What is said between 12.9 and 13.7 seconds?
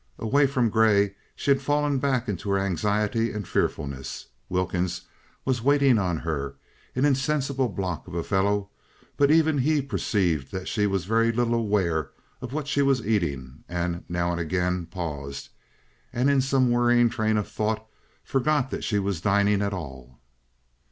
eating,